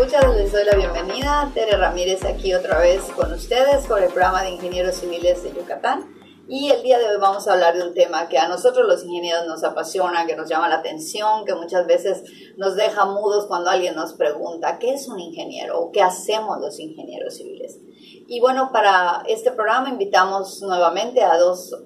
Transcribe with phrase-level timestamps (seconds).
[0.00, 1.50] escuchas, les doy la bienvenida.
[1.52, 6.16] Tere Ramírez aquí otra vez con ustedes por el programa de Ingenieros Civiles de Yucatán.
[6.48, 9.04] Y el día de hoy vamos a hablar de un tema que a nosotros los
[9.04, 12.22] ingenieros nos apasiona, que nos llama la atención, que muchas veces
[12.56, 16.80] nos deja mudos cuando alguien nos pregunta, ¿qué es un ingeniero o qué hacemos los
[16.80, 17.78] ingenieros civiles?
[18.26, 21.76] Y bueno, para este programa invitamos nuevamente a dos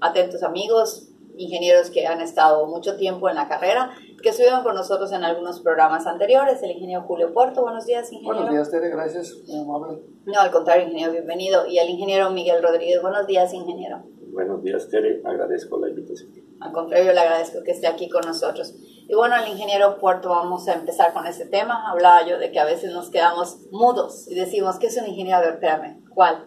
[0.00, 5.12] atentos amigos, ingenieros que han estado mucho tiempo en la carrera que estuvieron con nosotros
[5.12, 7.62] en algunos programas anteriores, el ingeniero Julio Puerto.
[7.62, 8.36] Buenos días, ingeniero.
[8.36, 9.98] Buenos días, Tere, gracias, muy amable.
[10.26, 11.66] No, al contrario, ingeniero, bienvenido.
[11.66, 13.00] Y al ingeniero Miguel Rodríguez.
[13.00, 14.02] Buenos días, ingeniero.
[14.32, 16.30] Buenos días, Tere, agradezco la invitación.
[16.60, 18.74] Al contrario, le agradezco que esté aquí con nosotros.
[19.08, 21.90] Y bueno, al ingeniero Puerto, vamos a empezar con este tema.
[21.90, 25.38] Hablaba yo de que a veces nos quedamos mudos y decimos, ¿qué es un ingeniero?
[25.38, 26.46] A ver, espérame, ¿cuál?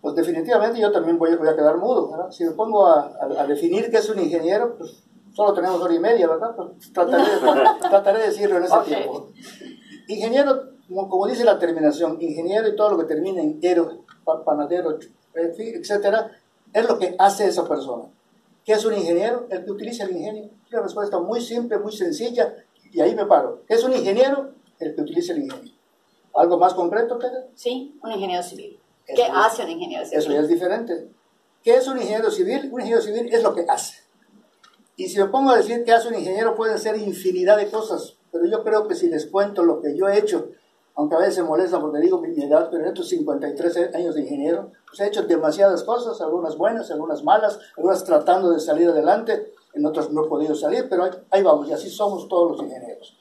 [0.00, 2.10] Pues definitivamente yo también voy, voy a quedar mudo.
[2.10, 2.30] ¿verdad?
[2.30, 5.94] Si me pongo a, a, a definir qué es un ingeniero, pues solo tenemos hora
[5.94, 6.54] y media, ¿verdad?
[6.54, 7.40] Pues trataré, de,
[7.88, 8.94] trataré de decirlo en ese okay.
[8.94, 9.28] tiempo.
[10.08, 14.04] Ingeniero, como, como, dice la terminación, ingeniero y todo lo que termina en ero,
[14.44, 14.98] panadero,
[15.34, 16.30] etcétera,
[16.72, 18.04] es lo que hace esa persona.
[18.64, 19.46] ¿Qué es un ingeniero?
[19.50, 20.44] El que utiliza el ingenio.
[20.66, 22.54] Es una respuesta muy simple, muy sencilla,
[22.92, 23.62] y ahí me paro.
[23.66, 24.52] ¿Qué es un ingeniero?
[24.78, 25.72] El que utiliza el ingenio.
[26.34, 27.44] ¿Algo más concreto, Pedro?
[27.54, 28.78] Sí, un ingeniero civil.
[29.06, 30.18] Eso ¿Qué es, hace un ingeniero civil?
[30.18, 31.08] Eso ya es diferente.
[31.62, 32.68] ¿Qué es un ingeniero civil?
[32.72, 34.01] Un ingeniero civil es lo que hace.
[34.96, 38.16] Y si me pongo a decir qué hace un ingeniero, pueden ser infinidad de cosas,
[38.30, 40.50] pero yo creo que si les cuento lo que yo he hecho,
[40.94, 44.22] aunque a veces se molesta porque digo mi edad, pero en estos 53 años de
[44.22, 49.52] ingeniero, pues he hecho demasiadas cosas, algunas buenas, algunas malas, algunas tratando de salir adelante,
[49.74, 53.16] en otras no he podido salir, pero ahí vamos, y así somos todos los ingenieros.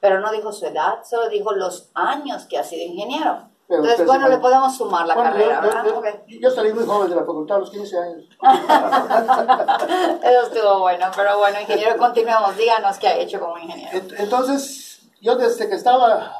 [0.00, 3.48] Pero no dijo su edad, solo dijo los años que ha sido ingeniero.
[3.70, 5.84] Entonces, bueno, le podemos sumar la bueno, carrera, yo, ¿verdad?
[5.86, 6.40] Yo, okay.
[6.40, 8.24] yo, salí muy joven de la facultad a los 15 años.
[10.24, 12.56] Eso estuvo bueno, pero bueno, ingeniero, continuemos.
[12.56, 14.00] Díganos qué ha hecho como ingeniero.
[14.18, 16.32] Entonces, yo desde que estaba,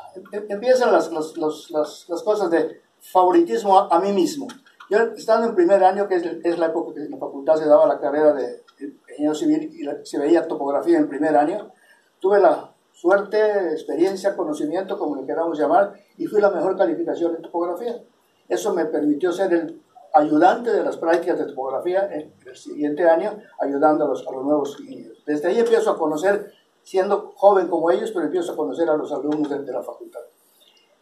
[0.49, 4.49] empiezan las, las, las, las cosas de favoritismo a, a, mí mismo.
[4.91, 7.67] Yo, estando en primer año, que es, es, la época que en la facultad se
[7.67, 8.65] daba la carrera de
[9.09, 11.71] ingeniero civil y la, se veía topografía en primer año,
[12.19, 17.41] tuve la suerte, experiencia, conocimiento, como le queramos llamar, y fui la mejor calificación en
[17.41, 18.03] topografía.
[18.47, 19.81] Eso me permitió ser el
[20.13, 24.45] ayudante de las prácticas de topografía en el siguiente año, ayudando a los, a los
[24.45, 25.23] nuevos ingenieros.
[25.25, 26.53] Desde ahí empiezo a conocer,
[26.83, 30.21] siendo joven como ellos, pero empiezo a conocer a los alumnos de, de la facultad.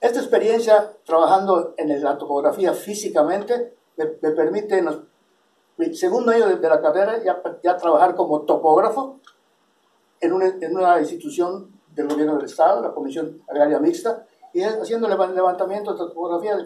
[0.01, 4.89] Esta experiencia trabajando en la topografía físicamente me, me permite en
[5.79, 9.19] el segundo año de, de la carrera ya, ya, trabajar como topógrafo
[10.21, 15.09] en una, en una institución del gobierno del Estado, la Comisión Agraria Mixta, y haciendo
[15.09, 16.57] levantamiento de topografía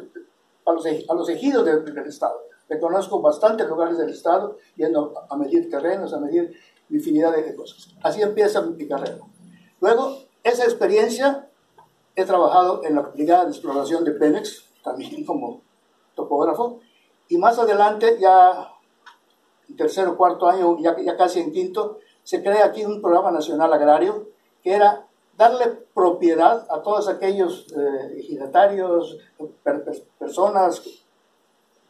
[0.65, 0.73] a
[1.15, 2.41] los, ejidos del, del Estado.
[2.69, 6.55] Reconozco bastantes lugares del Estado, yendo a medir terrenos, a medir
[6.91, 7.95] infinidad de cosas.
[8.03, 9.19] Así empieza mi carrera.
[9.81, 11.49] Luego, esa experiencia,
[12.15, 15.63] he trabajado en la Brigada de Exploración de Pemex, también como
[16.15, 16.81] topógrafo,
[17.29, 18.71] y más adelante, ya
[19.69, 23.31] en tercer o cuarto año, ya, ya casi en quinto, se crea aquí un programa
[23.31, 24.29] nacional agrario
[24.63, 25.07] que era
[25.43, 29.19] darle propiedad a todos aquellos eh, ejidatarios,
[29.65, 30.83] per, per, personas,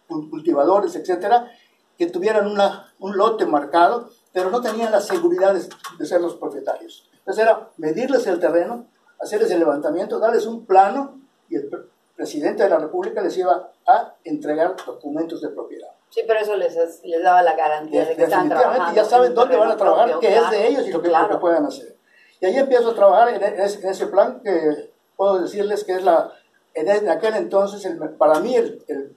[0.09, 1.51] cultivadores, etcétera,
[1.99, 5.69] que tuvieran una, un lote marcado, pero no tenían la seguridad de,
[5.99, 7.11] de, ser los propietarios.
[7.19, 8.87] Entonces era medirles el terreno,
[9.21, 11.71] hacerles el levantamiento, darles un plano y el
[12.17, 15.91] presidente de la República les iba a entregar documentos de propiedad.
[16.09, 16.75] Sí, pero eso les,
[17.05, 18.95] les daba la garantía de que están trabajando.
[18.95, 21.09] ya saben dónde van a trabajar, propio, qué claro, es de ellos y lo que,
[21.09, 21.29] claro.
[21.29, 21.97] lo que puedan hacer.
[22.43, 26.03] Y ahí empiezo a trabajar en ese, en ese, plan que puedo decirles que es
[26.03, 26.33] la,
[26.75, 29.17] en aquel entonces, el, para mí, el, el,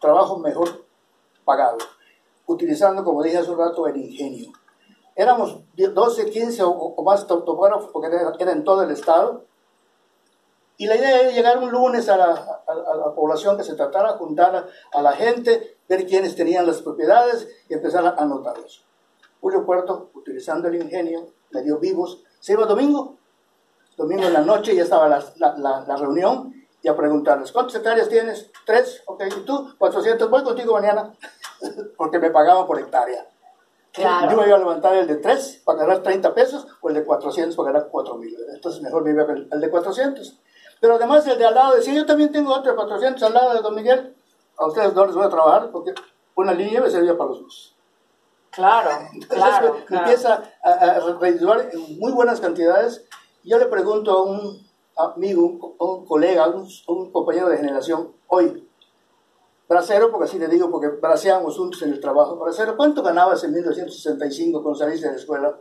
[0.00, 0.84] trabajo mejor
[1.44, 1.78] pagado,
[2.46, 4.50] utilizando, como dije hace un rato, el ingenio.
[5.14, 9.44] Éramos 12, 15 o, o más topógrafos, porque era, era, en todo el estado,
[10.76, 13.76] y la idea era llegar un lunes a la, a, a la población que se
[13.76, 14.66] tratara, juntar a,
[14.98, 18.84] a, la gente, ver quiénes tenían las propiedades y empezar a anotarlos.
[19.40, 23.16] Julio Puerto, utilizando el ingenio, me dio vivos se iba domingo,
[23.96, 26.52] domingo en la noche ya estaba la, la, la, la reunión
[26.82, 28.50] y a preguntarles, ¿cuántas hectáreas tienes?
[28.66, 29.74] Tres, ok, ¿y tú?
[29.78, 31.10] 400, voy contigo mañana,
[31.96, 33.26] porque me pagaban por hectárea.
[33.94, 34.30] Claro.
[34.30, 37.04] Yo me iba a levantar el de 3 para ganar 30 pesos o el de
[37.06, 38.36] 400 para ganar 4 mil.
[38.52, 40.38] Entonces mejor me iba el, el de 400.
[40.82, 43.54] Pero además el de al lado decía, yo también tengo otro de 400 al lado
[43.54, 44.14] de Don Miguel.
[44.58, 45.94] A ustedes no les voy a trabajar porque
[46.34, 47.73] una línea me servía para los dos.
[48.54, 50.04] Claro, Entonces, claro, me, claro.
[50.04, 53.04] empieza a, a redituar en muy buenas cantidades.
[53.42, 54.64] Yo le pregunto a un
[54.96, 58.68] amigo, un, un colega, un, un, compañero de generación, hoy,
[59.68, 63.52] bracero, porque así le digo, porque braceamos juntos en el trabajo, bracero, ¿cuánto ganabas en
[63.52, 65.58] 1965 cuando saliste de la escuela?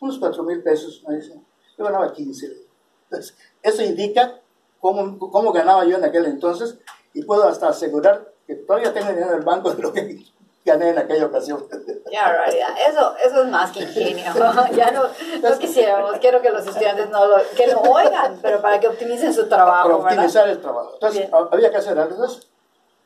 [0.00, 1.40] Unos 4 mil pesos, me dice.
[1.76, 2.68] Yo ganaba 15.
[3.04, 4.40] Entonces, eso indica
[4.80, 6.78] cómo, cómo ganaba yo en aquel entonces
[7.14, 10.24] y puedo hasta asegurar que todavía tengo dinero en el banco de lo que
[10.64, 11.66] gané en aquella ocasión.
[12.10, 14.24] Ya, realidad, eso, eso es más que ingenio.
[14.72, 15.04] ya no,
[15.42, 19.32] no quisiéramos, quiero que los estudiantes no lo, que lo oigan, pero para que optimicen
[19.32, 20.00] su trabajo.
[20.02, 20.94] Para optimizar el trabajo.
[20.94, 22.14] Entonces, había que hacer algo.
[22.14, 22.48] Entonces,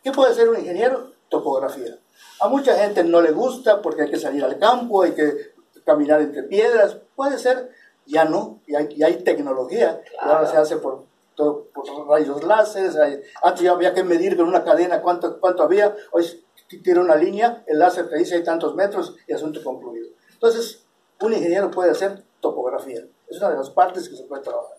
[0.02, 1.12] ¿qué puede ser un ingeniero?
[1.28, 1.98] Topografía.
[2.40, 5.52] A mucha gente no le gusta porque hay que salir al campo, hay que
[5.84, 6.96] caminar entre piedras.
[7.14, 7.70] Puede ser,
[8.06, 10.00] ya no, y hay, hay tecnología.
[10.20, 11.04] ahora se hace por,
[11.36, 12.96] por rayos láseres.
[13.42, 15.94] antes ya había que medir con una cadena cuánto, cuánto había.
[16.10, 16.44] Hoy
[16.78, 20.08] tiene una línea, el láser te dice hay tantos metros y asunto concluido.
[20.32, 20.84] Entonces,
[21.20, 23.00] un ingeniero puede hacer topografía.
[23.28, 24.76] Es una de las partes que se puede trabajar.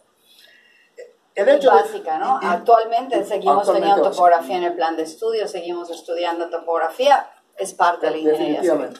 [1.36, 2.40] El hecho básica, ¿no?
[2.42, 8.12] actualmente seguimos teniendo topografía en el plan de estudio, seguimos estudiando topografía, es parte de
[8.12, 8.62] la ingeniería.
[8.62, 9.00] Definitivamente.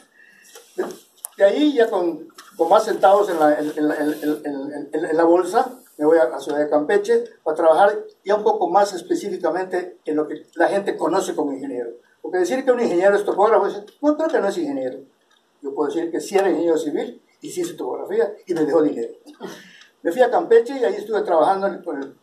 [1.36, 6.06] De, ahí ya con, con más centavos en la, en, en, en, la bolsa, me
[6.06, 10.26] voy a la ciudad de Campeche para trabajar ya un poco más específicamente en lo
[10.26, 11.90] que la gente conoce como ingeniero.
[12.24, 13.66] Porque decir que un ingeniero es topógrafo,
[14.00, 14.98] no creo que no es ingeniero.
[15.60, 18.82] Yo puedo decir que sí era ingeniero civil y sí hice topografía y me dejó
[18.82, 19.12] dinero.
[20.00, 22.16] Me fui a Campeche y ahí estuve trabajando con el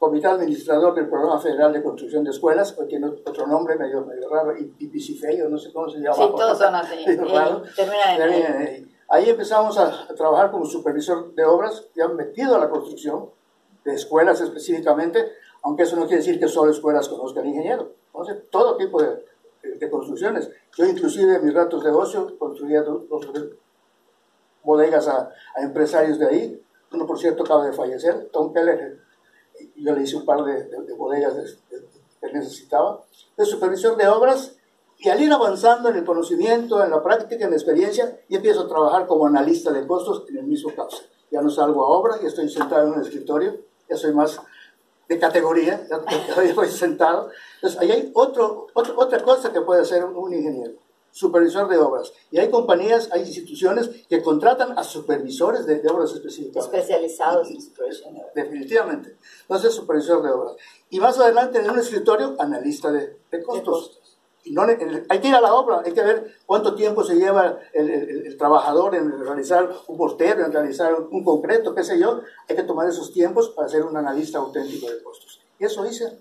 [0.00, 4.28] comité administrador del Programa Federal de Construcción de Escuelas, que tiene otro nombre medio, medio
[4.28, 6.16] raro, o no sé cómo se llama.
[6.16, 7.04] Sí, todos son así.
[9.08, 13.30] Ahí empezamos a, a, trabajar como supervisor de obras, ya metido a la construcción,
[13.84, 15.24] de escuelas específicamente,
[15.62, 17.92] aunque eso no quiere decir que solo escuelas conozcan ingeniero.
[18.12, 19.24] Entonces, todo tipo de,
[19.78, 20.50] de construcciones.
[20.76, 22.84] Yo inclusive en mis ratos de ocio construía
[24.62, 26.62] bodegas a, a, empresarios de ahí.
[26.92, 29.00] Uno, por cierto, acaba de fallecer, Tom Keller.
[29.76, 31.58] Yo le hice un par de, de bodegas
[32.20, 33.02] que necesitaba.
[33.36, 34.56] De supervisión de obras
[34.98, 38.62] y al ir avanzando en el conocimiento, en la práctica, en la experiencia, y empiezo
[38.62, 41.02] a trabajar como analista de costos en el mismo caso.
[41.30, 44.40] Ya no salgo a obra, ya estoy sentado en un escritorio, ya soy más
[45.08, 47.30] de categoría, ya, estoy sentado.
[47.56, 50.74] Entonces, ahí hay otro, otra cosa que puede hacer un ingeniero,
[51.10, 52.12] supervisor de obras.
[52.30, 56.64] Y hay compañías, hay instituciones que contratan a supervisores de, obras específicas.
[56.64, 59.16] Especializados en supervisión Definitivamente.
[59.42, 60.56] Entonces, supervisor de obras.
[60.90, 64.00] Y más adelante, en un escritorio, analista de, costos.
[64.52, 67.90] No, hay que ir a la obra, hay que ver cuánto tiempo se lleva el,
[67.90, 72.20] el, trabajador en realizar un portero, en realizar un concreto, qué sé yo.
[72.48, 75.40] Hay que tomar esos tiempos para ser un analista auténtico de costos.
[75.58, 76.18] Y eso hice.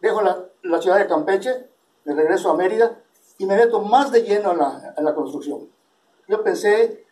[0.00, 1.68] Dejo la, la ciudad de Campeche,
[2.04, 3.00] me regreso a Mérida
[3.38, 5.68] y me meto más de lleno en la, en la construcción.
[6.28, 7.06] Yo pensé,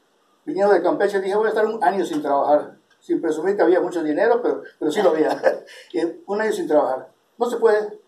[0.45, 3.81] viniendo de Campeche, dije voy a estar un año sin trabajar, sin presumir que había
[3.81, 5.41] mucho dinero, pero, pero sí lo había.
[6.27, 7.09] un año sin trabajar.
[7.39, 8.02] No se puede.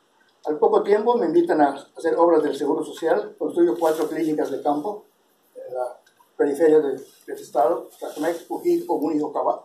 [0.46, 4.62] Al poco tiempo me invitan a hacer obras del Seguro Social, construyo cuatro clínicas de
[4.62, 5.06] campo
[5.55, 5.99] en la
[6.37, 9.64] periferia del, estado, Tacmex, Pují, Común y Ocabá.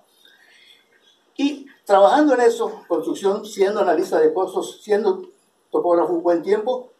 [1.36, 5.24] Y trabajando en eso, construcción, siendo analista de costos, siendo
[5.70, 6.92] topógrafo un buen tiempo,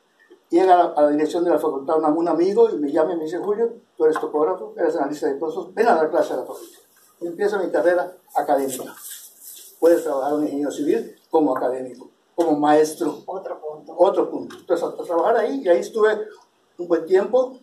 [0.50, 3.38] llega a la, dirección de la facultad un, amigo y me llama y me dice,
[3.38, 6.80] Julio, tú eres topógrafo, eres analista de costos, ven a dar clase a la facultad.
[7.22, 8.94] Y empiezo mi carrera académica.
[9.80, 13.22] Puedes trabajar en ingeniero civil como académico como maestro.
[13.26, 13.94] Otro punto.
[13.98, 14.56] Otro punto.
[14.58, 16.28] Entonces, a, trabajar ahí, y ahí estuve
[16.78, 17.60] un buen tiempo,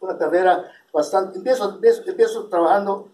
[0.00, 1.38] una carrera bastante.
[1.38, 3.08] Empiezo, empiezo, trabajando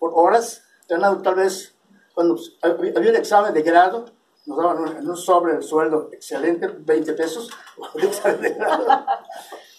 [0.00, 1.76] por horas, ganando tal vez,
[2.12, 4.06] cuando había un examen de grado,
[4.46, 7.50] nos daban un, un sobre el sueldo excelente, 20 pesos,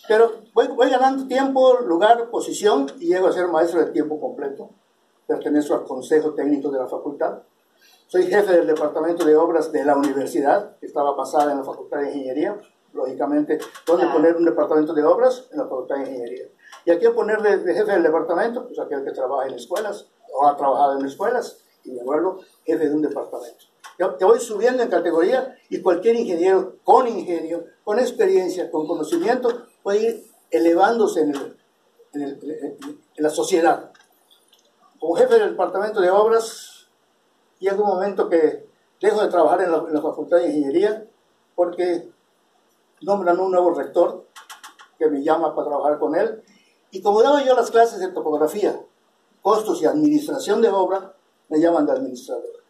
[0.07, 4.69] Pero voy, voy, ganando tiempo, lugar, posición y llego a ser maestro de tiempo completo.
[5.27, 7.43] Pertenezco al consejo técnico de la facultad.
[8.10, 12.00] Soy jefe del departamento de obras de la universidad, que estaba basada en la Facultad
[12.00, 12.60] de Ingeniería.
[12.92, 15.46] Lógicamente, ¿dónde poner un departamento de obras?
[15.51, 16.46] En la Facultad de Ingeniería.
[16.86, 18.66] ¿Y a quién poner de, jefe del departamento?
[18.66, 22.89] Pues aquel que trabaja en escuelas o ha trabajado en escuelas y me vuelvo jefe
[22.89, 23.66] de un departamento.
[24.00, 29.50] Yo te voy subiendo en categoría y cualquier ingeniero con ingenio, con experiencia, con conocimiento,
[29.84, 31.36] puede ir elevándose en,
[32.13, 33.92] en, en la sociedad.
[35.00, 36.68] Como jefe del departamento de obras,
[37.60, 38.68] llega un momento que
[39.00, 41.06] dejo de trabajar en la, Facultad de Ingeniería
[41.56, 42.10] porque
[43.01, 44.25] nombran un nuevo rector
[44.98, 46.44] que me llama para trabajar con él.
[46.92, 48.80] Y como daba yo las clases de topografía,
[49.42, 51.13] costos y administración de obra,
[51.50, 52.63] me llaman de administrador.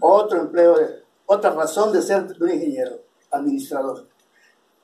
[0.00, 4.06] Otro empleo, de, otra razón de ser un ingeniero, administrador.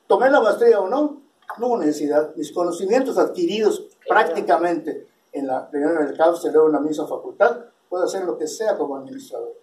[0.07, 1.21] Tomé la maestría o no,
[1.59, 2.35] no hubo necesidad.
[2.37, 8.05] Mis conocimientos adquiridos prácticamente en la primera del caos, luego en la misma facultad, puedo
[8.05, 9.55] hacer lo que sea como administrador.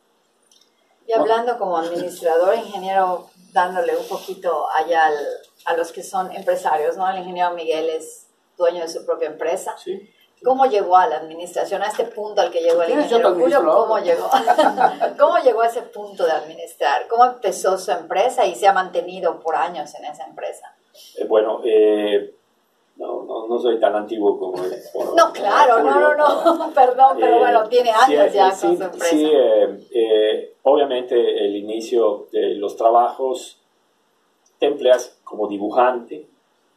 [1.08, 5.10] Y hablando como administrador, ingeniero, dándole un poquito allá
[5.66, 7.08] a los que son empresarios, ¿no?
[7.10, 8.28] El ingeniero Miguel es
[8.58, 9.76] dueño de su propia empresa.
[9.78, 10.10] Sí.
[10.44, 13.64] ¿Cómo llegó a la administración, a este punto al que llegó el ingeniero Julio?
[13.64, 14.30] ¿Cómo llegó?
[15.20, 17.08] ¿Cómo llegó a ese punto de administrar?
[17.08, 20.76] ¿Cómo empezó su empresa y se ha mantenido por años en esa empresa?
[21.18, 22.36] Eh, bueno, eh,
[22.98, 24.58] no, no, no, soy tan antiguo como...
[24.58, 29.08] no, claro, no, no, no, perdón, pero bueno, tiene años ya con su empresa.
[29.08, 29.32] Sí,
[30.64, 33.62] obviamente el inicio de los trabajos
[34.60, 36.28] te empleas como dibujante.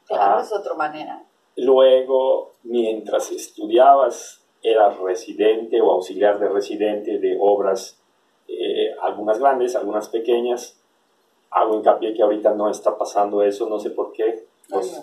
[0.06, 1.22] Claro, es otra manera
[1.58, 8.00] Luego, mientras estudiabas, eras residente o auxiliar de residente de obras,
[8.46, 10.80] eh, algunas grandes, algunas pequeñas.
[11.50, 14.46] Hago hincapié que ahorita no está pasando eso, no sé por qué.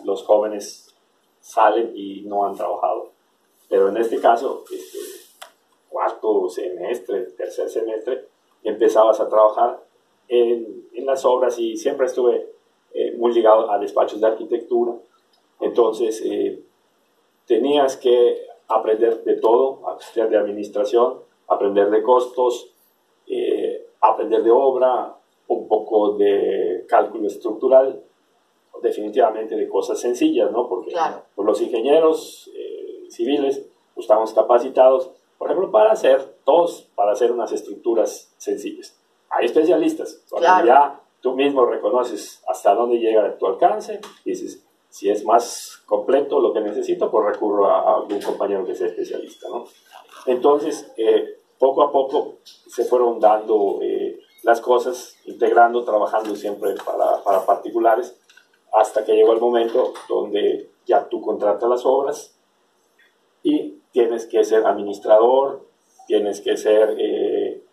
[0.06, 0.85] Los, jóvenes
[1.46, 3.12] salen y no han trabajado.
[3.70, 5.00] Pero en este caso, este,
[5.90, 8.28] cuarto semestre, tercer semestre,
[8.64, 9.80] empezabas a trabajar
[10.28, 12.52] en, las obras y siempre estuve
[12.92, 14.96] eh, muy ligado a despachos de arquitectura
[15.60, 16.62] entonces, eh,
[17.46, 22.72] tenías que aprender de todo, aprender de administración, aprender de costos,
[23.28, 25.16] eh, aprender de obra,
[25.48, 28.02] un poco de cálculo estructural,
[28.82, 30.68] definitivamente de cosas sencillas, ¿no?
[30.68, 30.94] Porque
[31.36, 37.32] pues, los ingenieros eh, civiles pues, estamos capacitados, por ejemplo, para hacer, todos, para hacer
[37.32, 38.98] unas estructuras sencillas.
[39.30, 45.10] Hay especialistas, cuando ya tú mismo reconoces hasta dónde llega tu alcance, y dices, si
[45.10, 49.66] es más completo lo que necesito, pues recurro a, un compañero que sea especialista, ¿no?
[50.26, 57.24] Entonces, eh, poco a poco se fueron dando eh, las cosas, integrando, trabajando siempre para,
[57.24, 58.18] para, particulares,
[58.76, 62.38] hasta que llegó el momento donde ya tú contratas las obras
[63.42, 65.66] y tienes que ser administrador,
[66.08, 67.64] tienes que ser eh,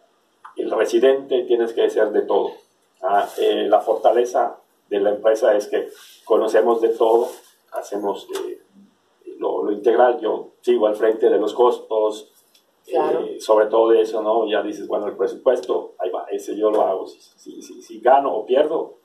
[0.57, 2.53] el residente, tienes que ser de todo.
[3.03, 5.89] Ah, la fortaleza de la empresa es que
[6.25, 7.29] conocemos de todo,
[7.73, 8.61] hacemos eh,
[9.39, 12.31] lo, integral, yo sigo al frente de los costos,
[12.87, 14.47] eh, sobre todo de eso, ¿no?
[14.49, 18.35] Ya dices, bueno, el presupuesto, ahí va, ese yo lo hago, si, si, si, gano
[18.35, 18.99] o pierdo.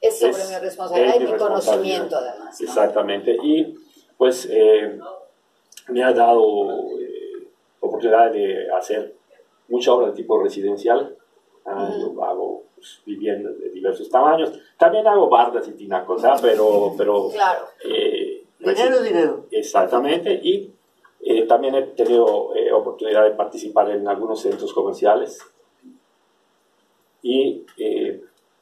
[0.00, 2.60] Es sobre mi responsabilidad y mi conocimiento además.
[2.60, 3.74] Exactamente, y
[4.16, 4.98] pues eh,
[5.88, 6.42] me ha dado
[7.80, 9.14] oportunidad de hacer
[9.68, 11.16] mucha obra de tipo residencial,
[11.64, 14.52] ah, yo hago pues, viviendas de diversos tamaños.
[14.78, 16.94] También hago bardas y tinacos, pero...
[16.96, 17.66] pero claro.
[17.84, 19.46] Eh, dinero dinero.
[19.50, 20.40] Exactamente.
[20.42, 20.72] Y
[21.20, 25.40] eh, también he tenido eh, oportunidad de participar en algunos centros comerciales.
[27.22, 27.66] Y,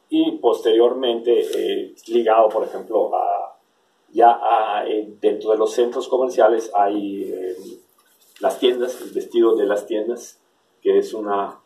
[0.09, 3.57] y posteriormente, ligado, por ejemplo, a,
[4.11, 4.83] ya
[5.21, 7.55] dentro de los centros comerciales hay
[8.39, 10.39] las tiendas, el vestido de las tiendas,
[10.81, 11.59] que es una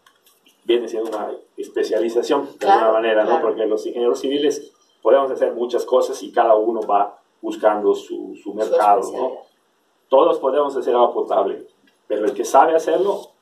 [0.66, 3.42] viene siendo una especialización de alguna manera, ¿no?
[3.42, 4.72] Porque los ingenieros civiles
[5.02, 9.32] podemos hacer muchas cosas y cada uno va buscando su, su mercado, ¿no?
[10.08, 11.68] Todos podemos hacer agua potable,
[12.08, 13.33] pero el que sabe hacerlo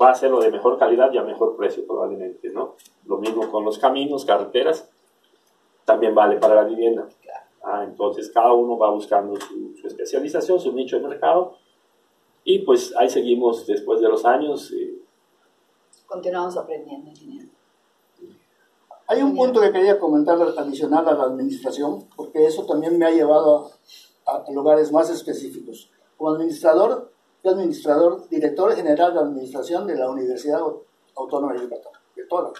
[0.00, 2.76] va a hacerlo de mejor calidad y a mejor precio probablemente, ¿no?
[3.06, 4.90] Lo mismo con los caminos, carreteras,
[5.84, 7.08] también vale para la vivienda.
[7.62, 11.56] Ah, entonces cada uno va buscando su, su, especialización, su nicho de mercado
[12.48, 14.70] y pues ahí seguimos después de los años.
[14.70, 15.02] Eh,
[16.06, 17.48] continuamos aprendiendo, ingeniero.
[19.08, 23.10] Hay un punto que quería comentar adicional a la administración, porque eso también me ha
[23.10, 23.72] llevado
[24.26, 25.90] a, lugares más específicos.
[26.16, 27.12] Como administrador,
[27.50, 30.60] administrador, director general de administración de la Universidad
[31.14, 32.52] Autónoma de Yucatán, de toda.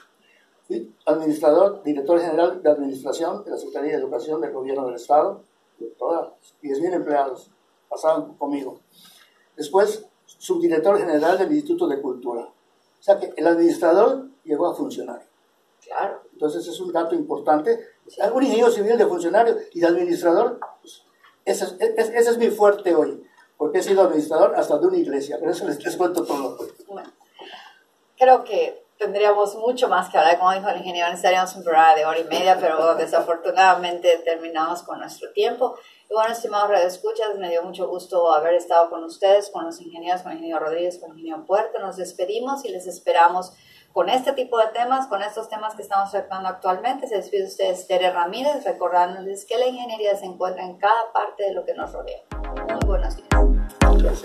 [0.66, 5.42] Fui administrador, director general de administración de la Secretaría de Educación del Gobierno del Estado,
[5.78, 7.50] de todas, 10.000 empleados
[7.88, 8.80] pasaban conmigo.
[9.56, 12.42] Después, subdirector general del Instituto de Cultura.
[12.42, 15.26] O sea que el administrador llegó a funcionario.
[15.84, 16.22] Claro.
[16.32, 17.78] Entonces es un dato importante.
[18.32, 21.02] Un ingeniero civil de funcionario y de administrador, pues,
[21.44, 23.22] ese, es, ese, es, mi fuerte hoy,
[23.56, 26.58] porque he sido administrador hasta de una iglesia, pero eso les, les cuento todo.
[26.86, 27.10] Bueno,
[28.16, 32.06] creo que tendríamos mucho más que hablar, como dijo el ingeniero, necesitaríamos un programa de
[32.06, 35.76] hora y media, pero desafortunadamente terminamos con nuestro tiempo.
[36.08, 40.22] Y bueno, estimados redescuchas, me dio mucho gusto haber estado con ustedes, con los ingenieros,
[40.22, 41.78] con el ingeniero Rodríguez, con el ingeniero Puerto.
[41.80, 43.52] Nos despedimos y les esperamos
[43.92, 47.08] con este tipo de temas, con estos temas que estamos tratando actualmente.
[47.08, 51.54] Se despide ustedes Tere Ramírez, recordándoles que la ingeniería se encuentra en cada parte de
[51.54, 52.20] lo que nos rodea.
[52.86, 54.22] Buenos días.